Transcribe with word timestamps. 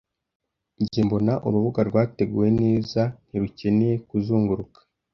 Njye 0.81 1.01
mbona, 1.07 1.33
urubuga 1.47 1.79
rwateguwe 1.89 2.47
neza 2.61 3.01
ntirukeneye 3.27 3.95
kuzunguruka. 4.07 4.79